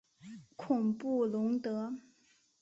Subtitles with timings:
[0.55, 1.93] 孔布龙德。